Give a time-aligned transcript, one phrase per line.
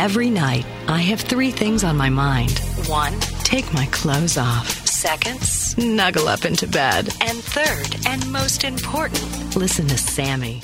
[0.00, 2.60] Every night, I have three things on my mind.
[2.86, 4.86] One, take my clothes off.
[4.86, 7.08] Second, snuggle up into bed.
[7.20, 10.62] And third, and most important, listen to Sammy.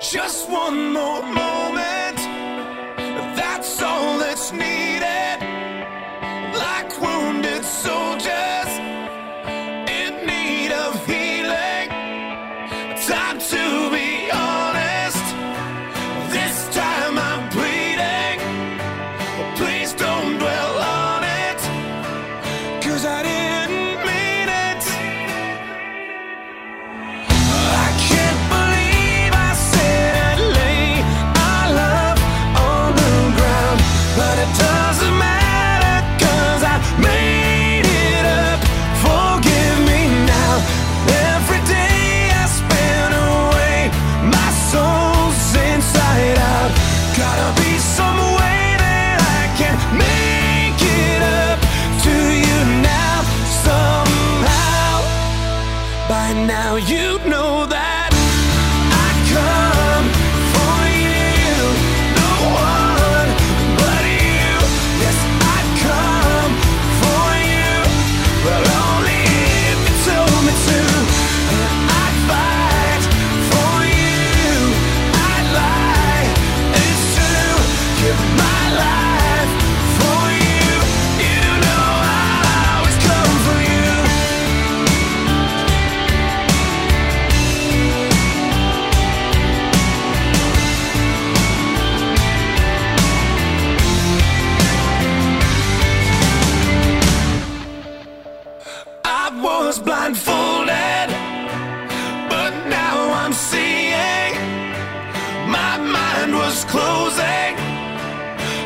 [0.00, 1.59] Just one more, more.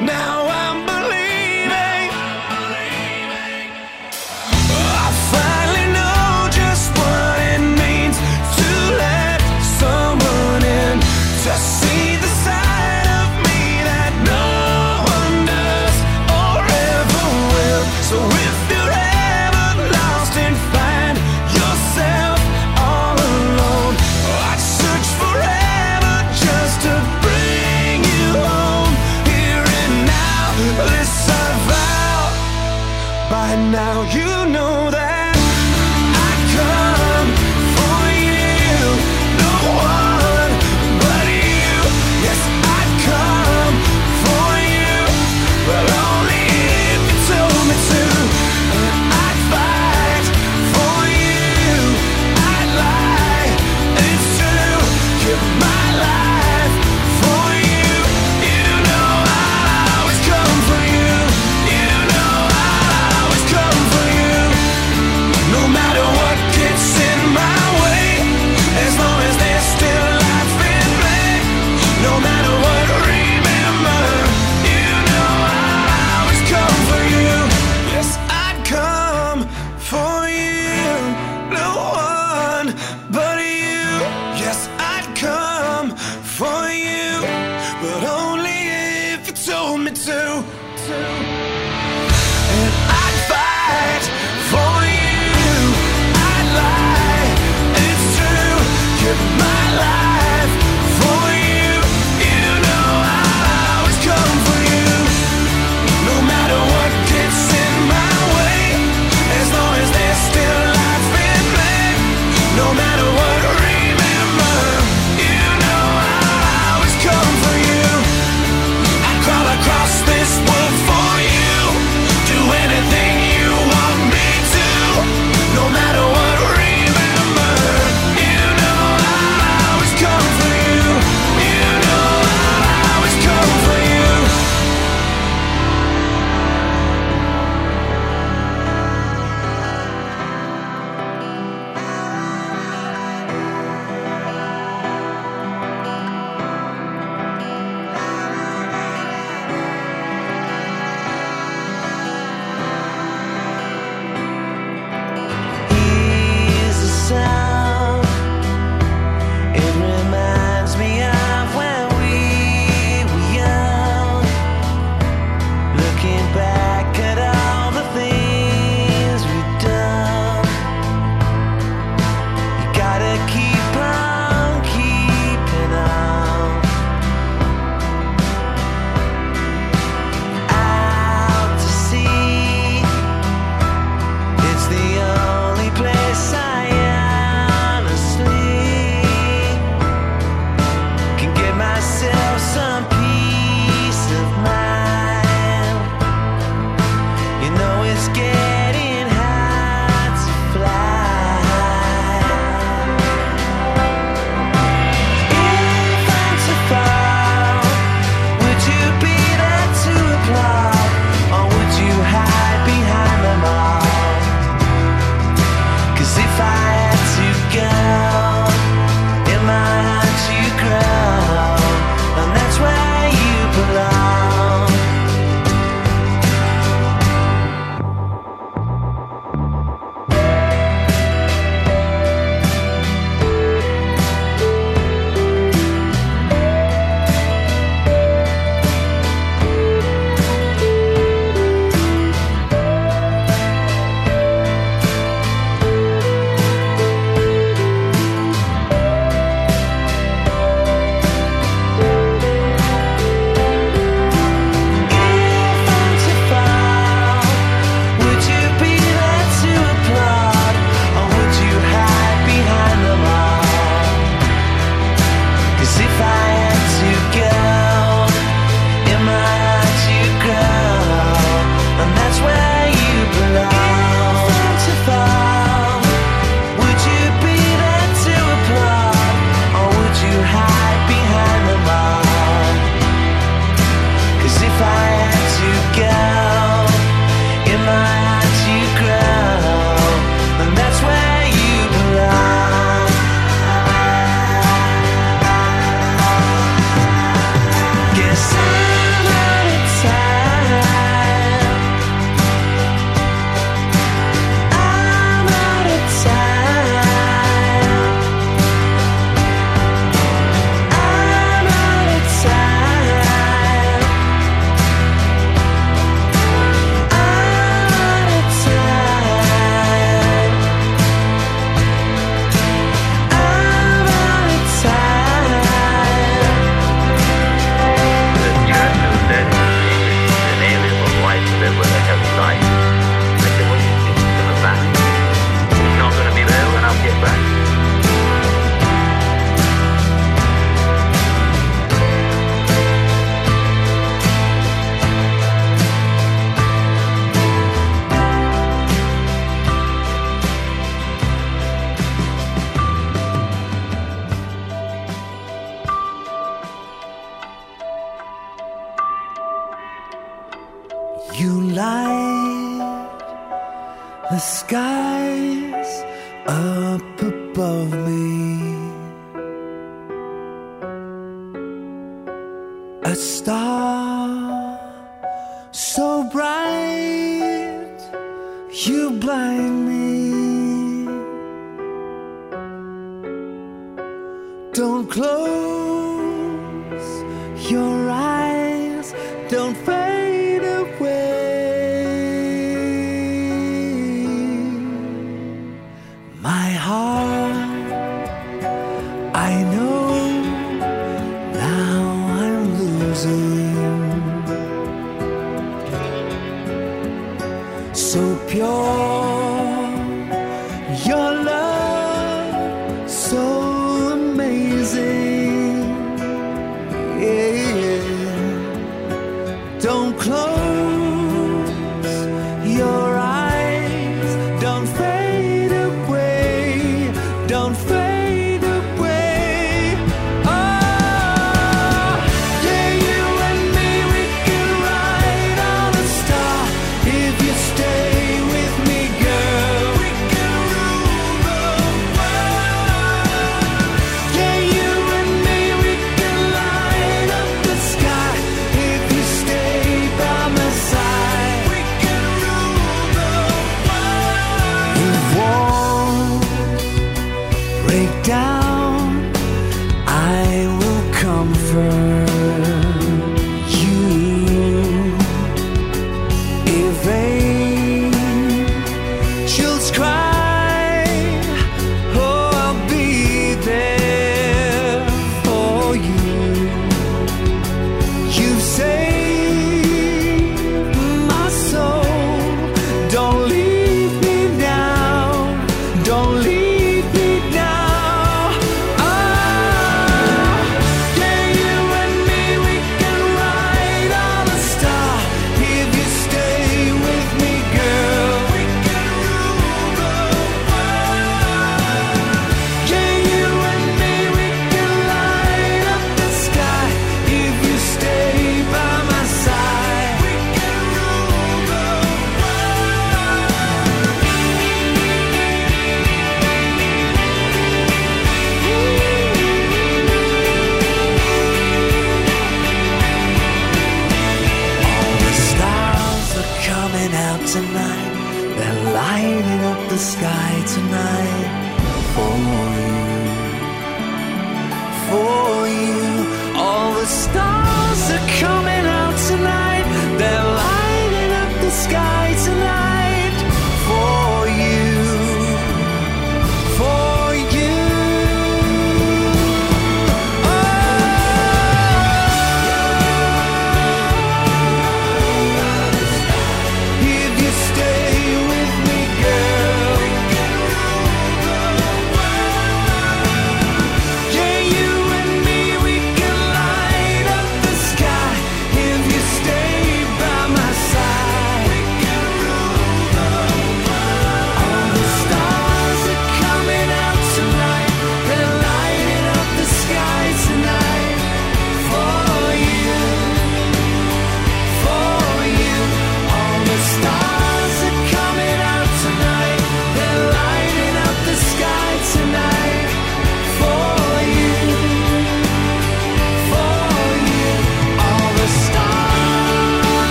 [0.00, 0.37] Now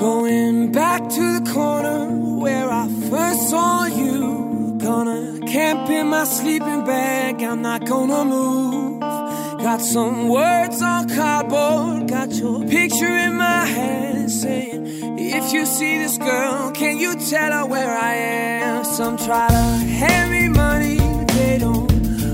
[0.00, 2.08] Going back to the corner
[2.40, 4.78] where I first saw you.
[4.78, 9.00] Gonna camp in my sleeping bag, I'm not gonna move.
[9.00, 14.86] Got some words on cardboard, got your picture in my hand saying,
[15.18, 18.84] If you see this girl, can you tell her where I am?
[18.84, 19.64] Some try to
[20.00, 20.96] hand me money,
[21.34, 21.92] they don't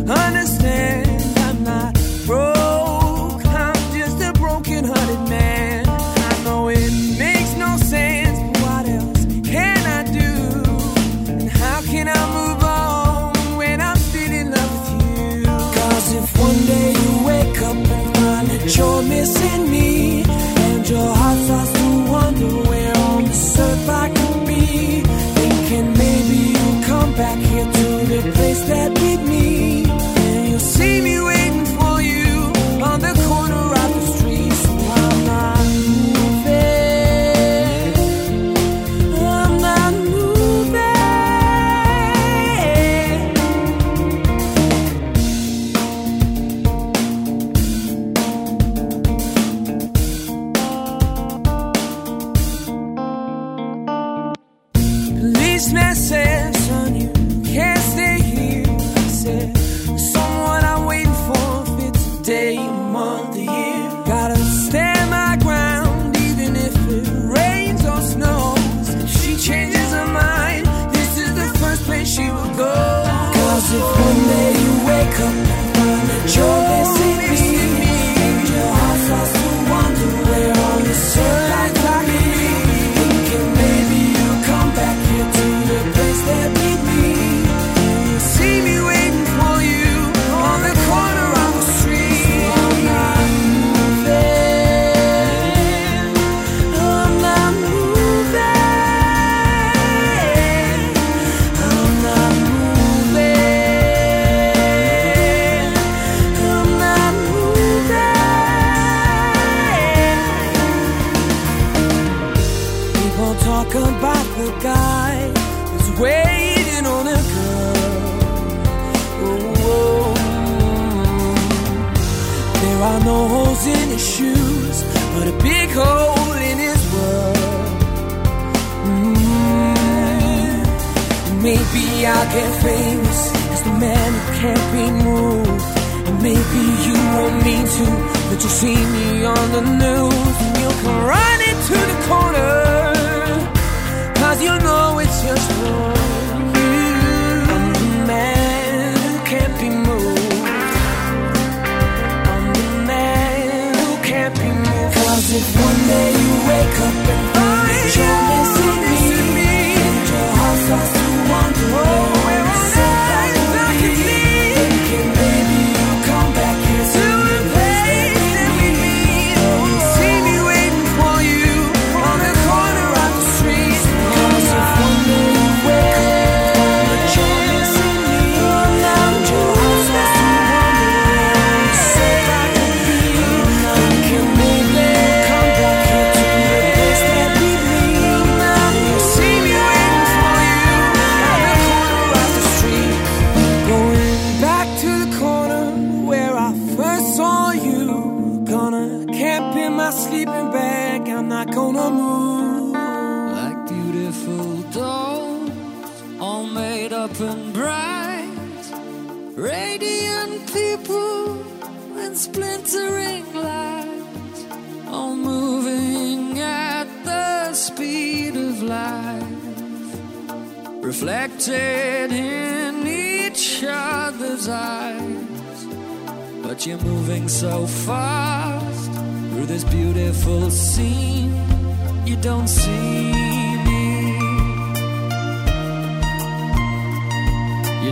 [0.08, 1.05] understand.
[19.26, 19.85] kissing me.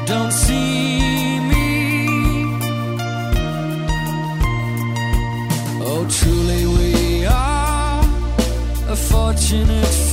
[0.06, 2.06] don't see me.
[5.80, 8.00] Oh, truly, we are
[8.88, 10.03] a fortunate.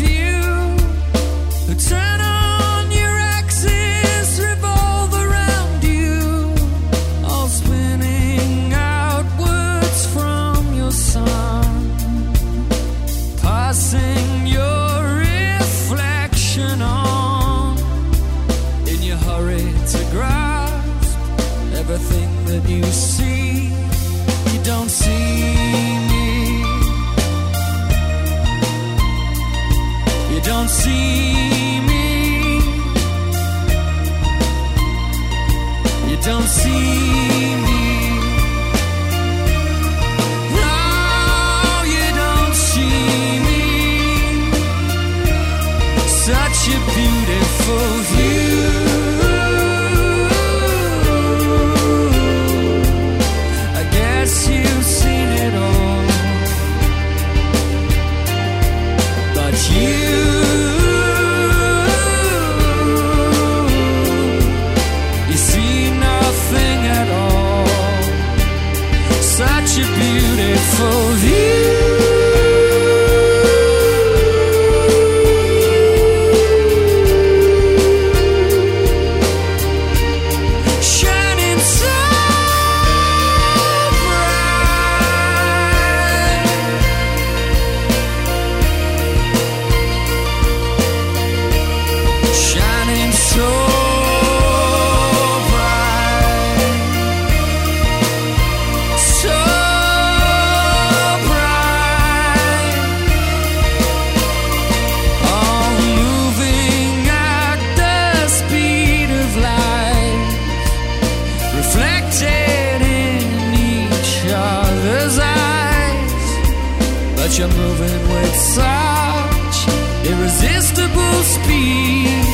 [117.38, 119.58] you're moving with such
[120.06, 122.26] irresistible speed.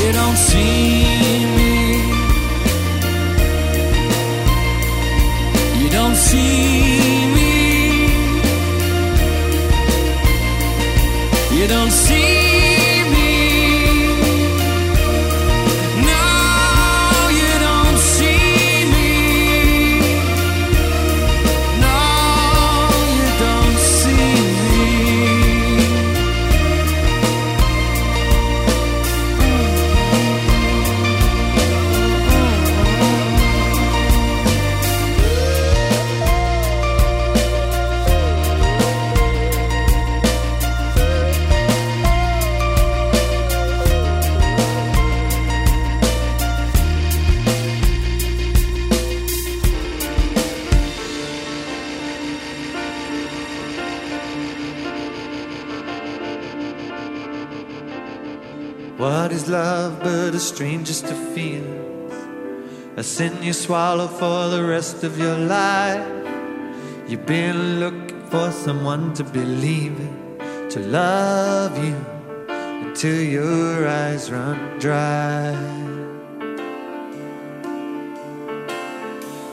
[0.00, 1.74] You don't see me.
[5.82, 7.48] You don't see me.
[11.58, 12.37] You don't see
[60.58, 62.12] strangest to feelings.
[62.96, 66.04] A sin you swallow for the rest of your life.
[67.06, 71.94] You've been looking for someone to believe in, to love you
[72.48, 75.54] until your eyes run dry.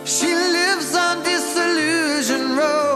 [0.05, 2.94] She lives on disillusion road.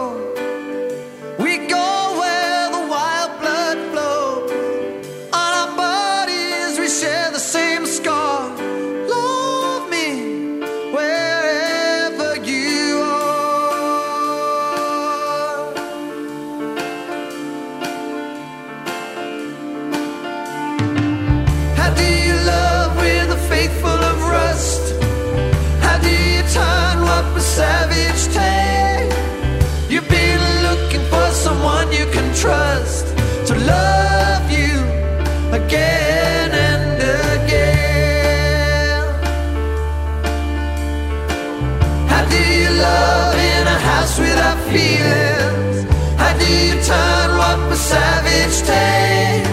[44.72, 45.78] feelings?
[46.20, 49.46] How do you turn what was savage tame?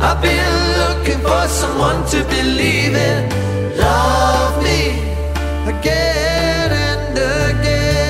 [0.00, 3.22] I've been looking for someone to believe in.
[3.78, 4.80] Love me
[5.72, 7.14] again and
[7.46, 8.00] again.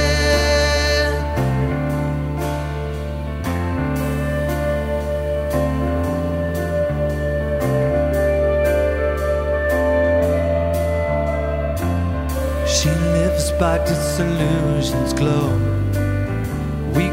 [12.67, 15.70] She lives by disillusion's glow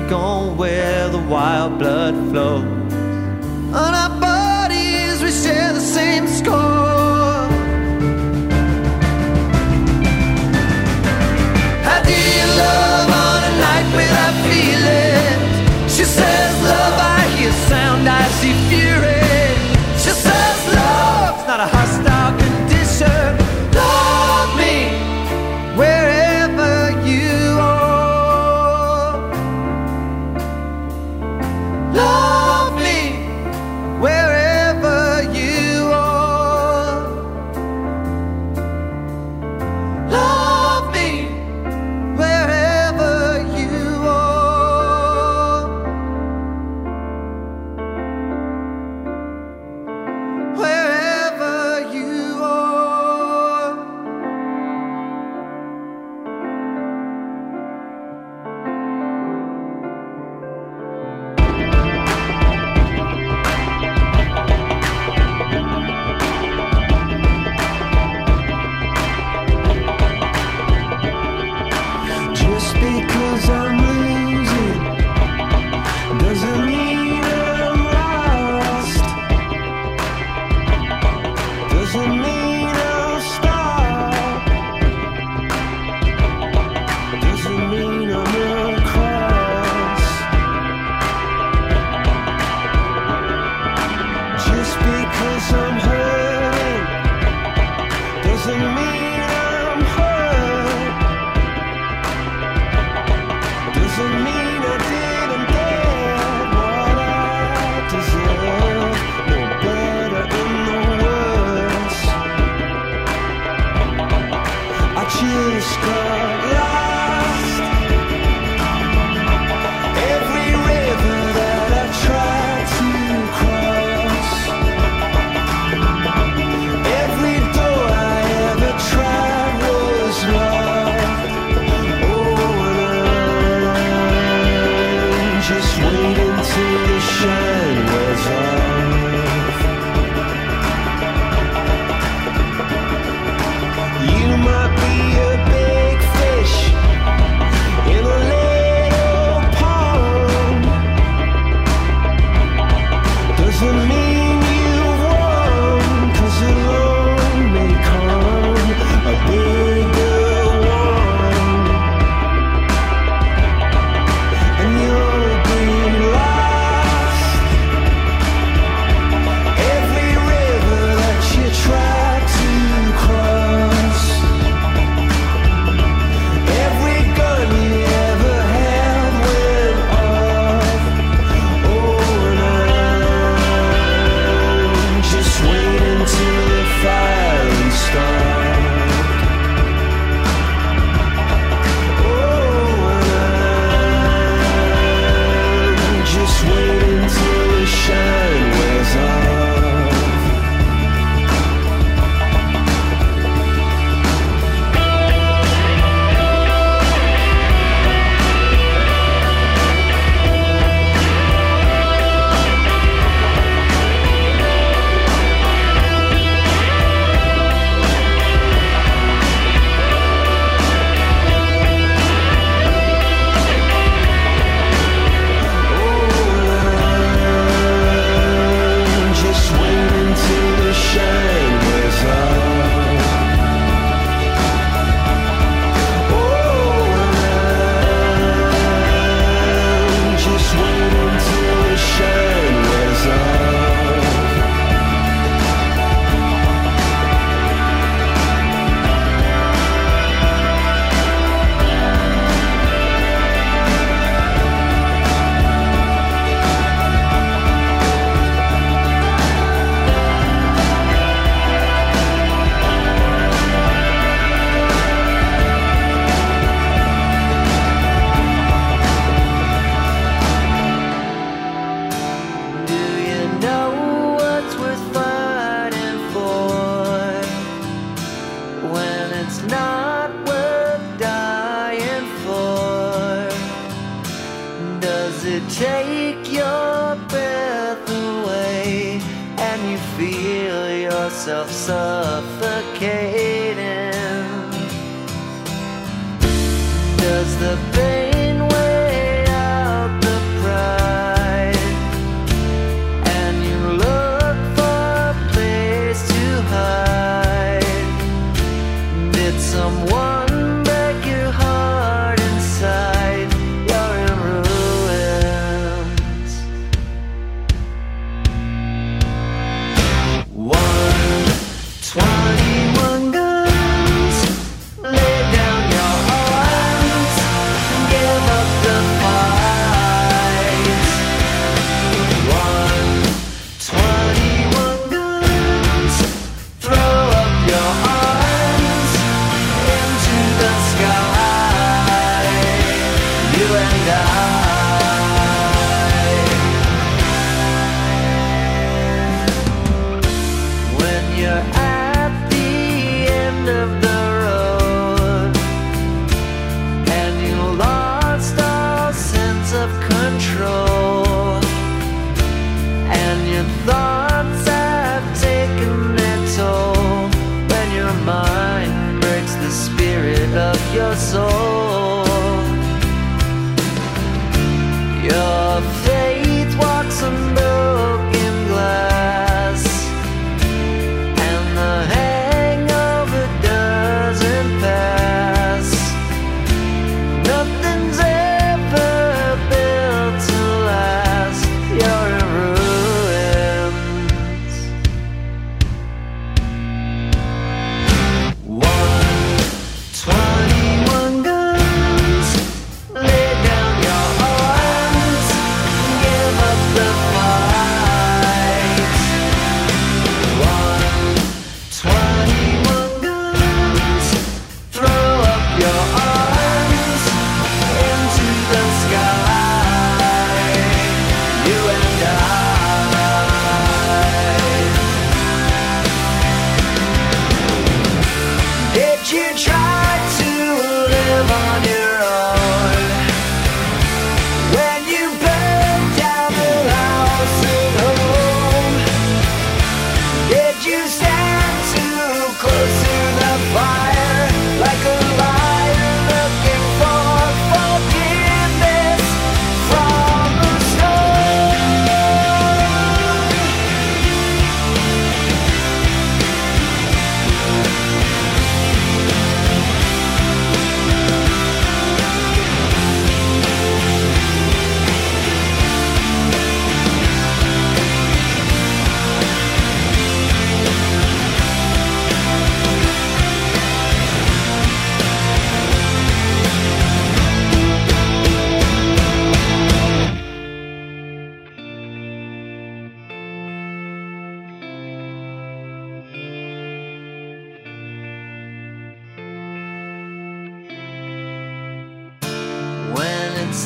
[0.08, 2.64] drink where the wild blood flows.
[3.74, 6.54] On our bodies, we share the same score.
[11.84, 15.90] How do you love on a night without feeling?
[15.90, 16.47] She said.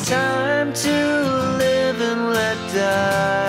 [0.04, 0.90] Time to
[1.58, 3.41] live and let die,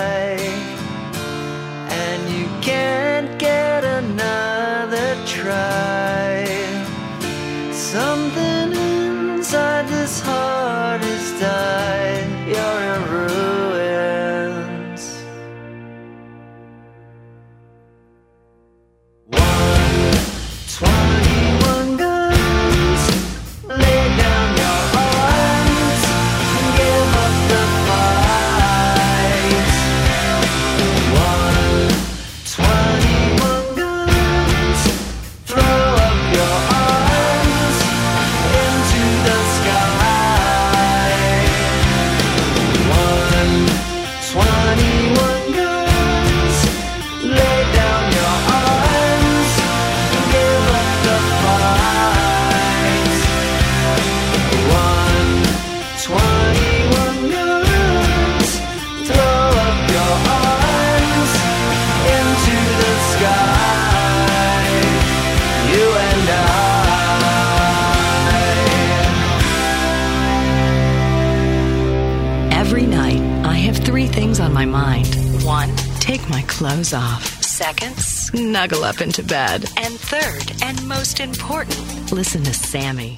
[76.64, 77.42] Clothes off.
[77.42, 79.70] Second, snuggle up into bed.
[79.76, 83.16] And third, and most important, listen to Sammy.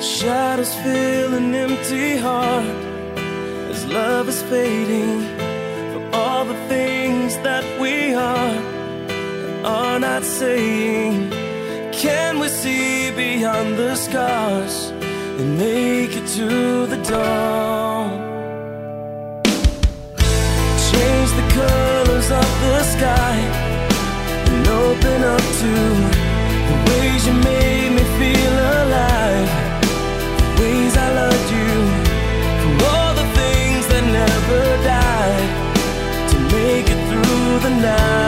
[0.00, 5.20] Shadows fill an empty heart as love is fading
[5.92, 8.56] from all the things that we are
[9.12, 11.30] and are not saying.
[11.92, 14.95] Can we see beyond the scars?
[15.38, 18.10] and make it to the dawn.
[20.90, 23.36] Change the colors of the sky
[24.48, 25.72] and open up to
[26.68, 29.50] the ways you made me feel alive,
[30.38, 31.72] the ways I loved you,
[32.62, 34.62] from all the things that never
[34.94, 35.42] die
[36.30, 38.25] to make it through the night.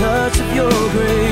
[0.00, 1.29] touch of your grace.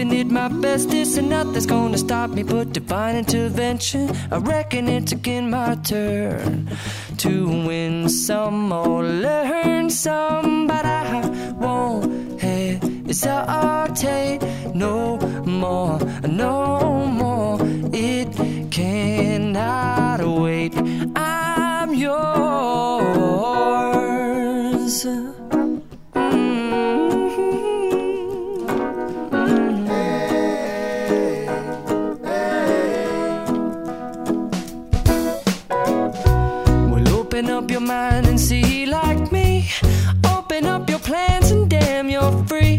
[0.00, 0.88] giving it my best.
[0.88, 4.10] This and nothing's gonna stop me but divine intervention.
[4.30, 6.70] I reckon it's again my turn
[7.18, 11.28] to win some or learn some, but I
[11.58, 14.40] won't hesitate
[14.74, 15.99] no more.
[37.90, 39.68] mind and see like me.
[40.36, 42.76] Open up your plans and damn, you're free.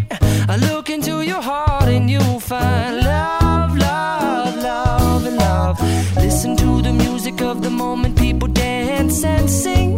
[0.54, 5.76] I look into your heart and you'll find love, love, love, and love.
[6.16, 9.92] Listen to the music of the moment, people dance and sing.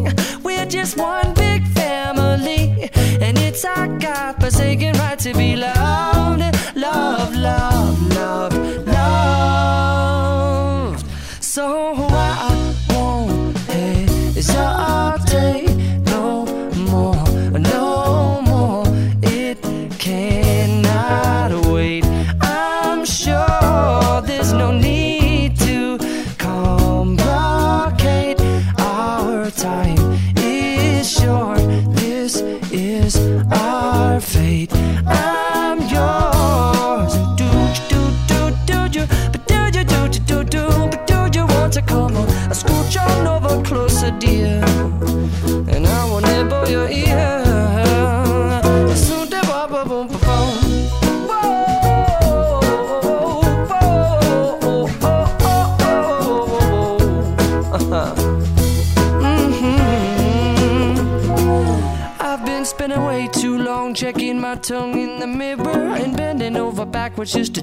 [0.47, 2.89] We're just one big family,
[3.25, 5.52] and it's our God forsaken right to be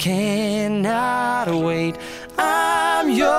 [0.00, 1.94] cannot wait.
[2.38, 3.30] I'm yours.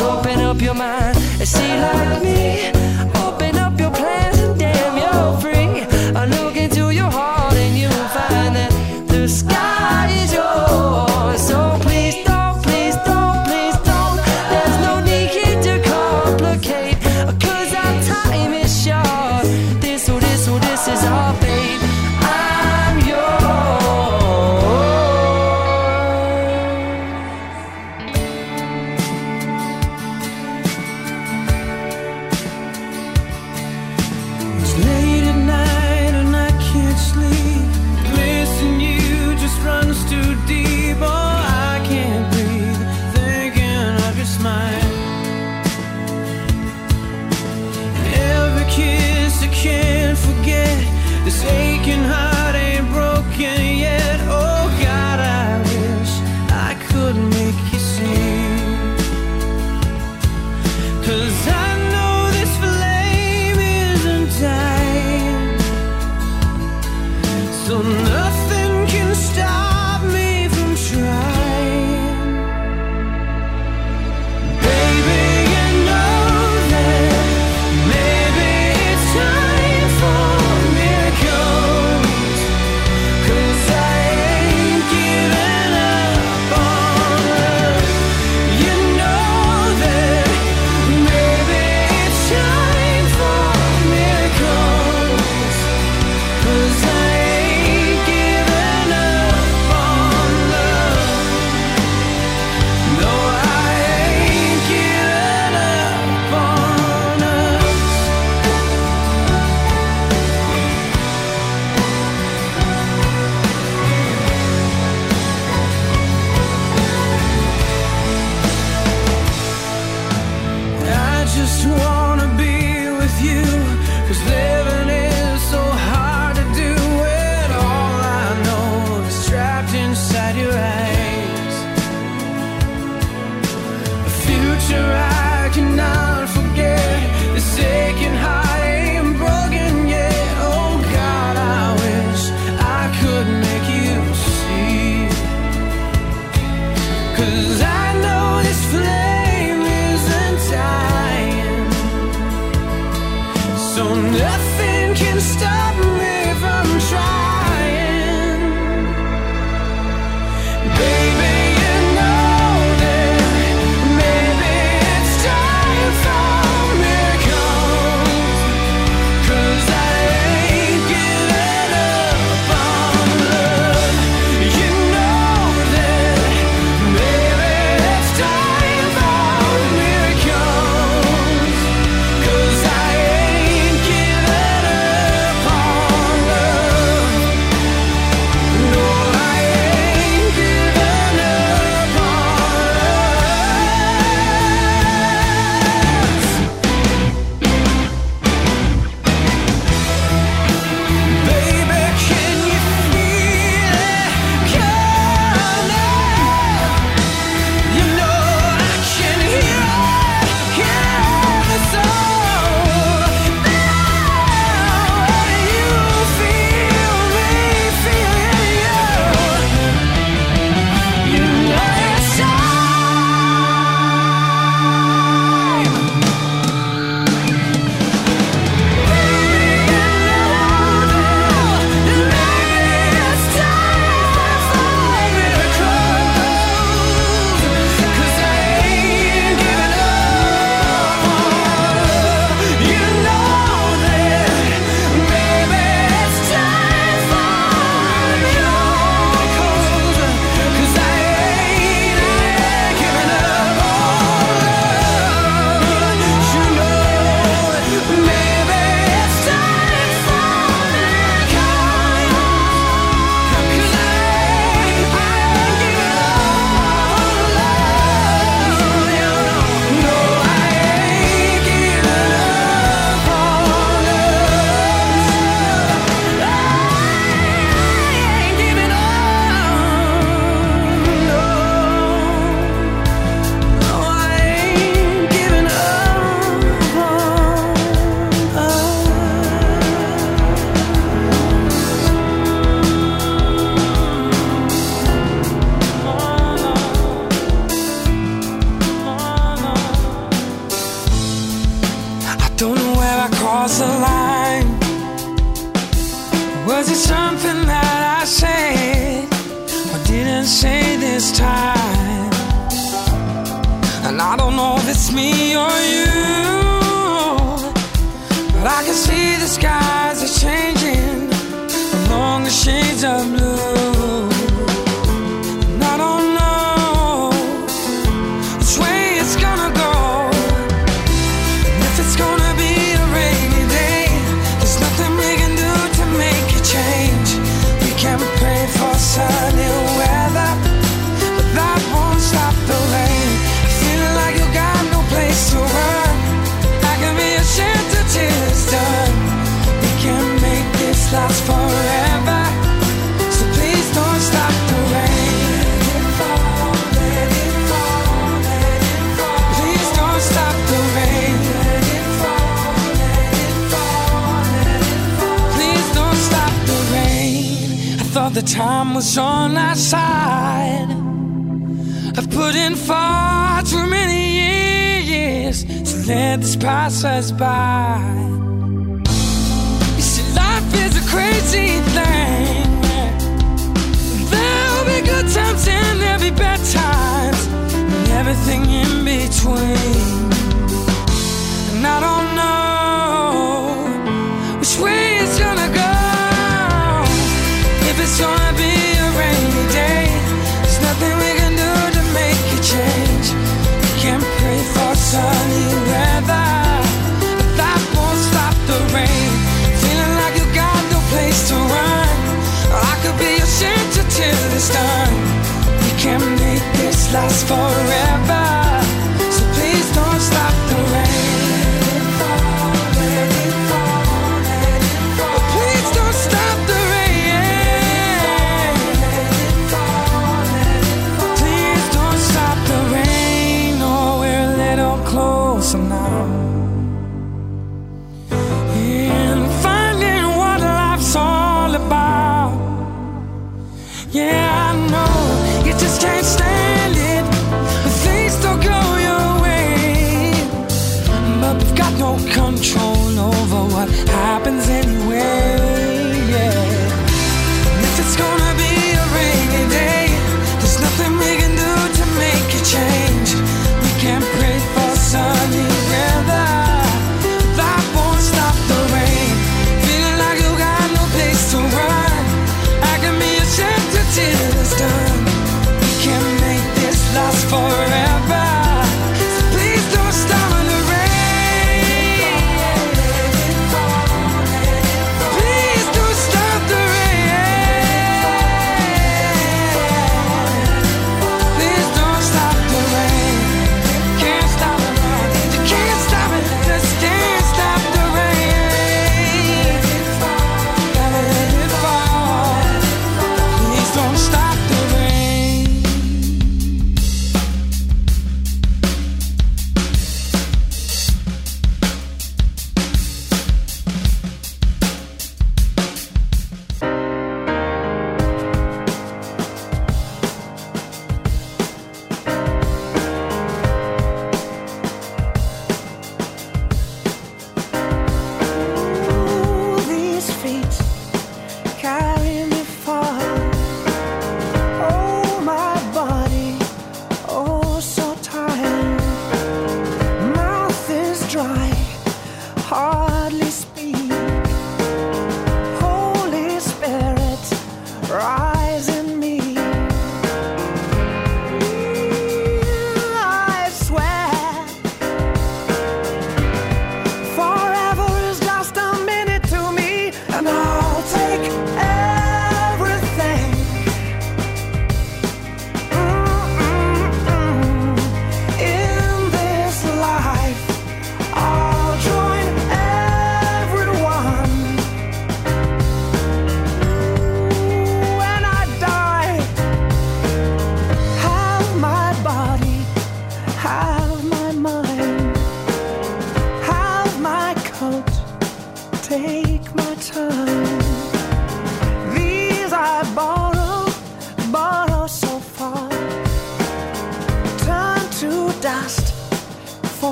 [0.00, 2.79] Open up your mind and see like me.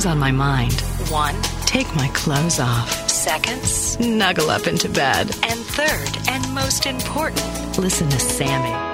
[0.00, 0.80] things on my mind.
[1.10, 1.34] One,
[1.66, 3.08] take my clothes off.
[3.08, 5.30] Second, snuggle up into bed.
[5.42, 8.89] And third, and most important, listen to Sammy.